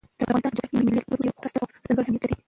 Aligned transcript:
د 0.19 0.21
افغانستان 0.23 0.51
په 0.51 0.55
جغرافیه 0.55 0.79
کې 0.79 0.87
ملي 0.87 1.01
کلتور 1.03 1.25
یو 1.27 1.35
خورا 1.37 1.49
ستر 1.51 1.61
او 1.63 1.67
ځانګړی 1.85 2.03
اهمیت 2.03 2.23
لري. 2.31 2.35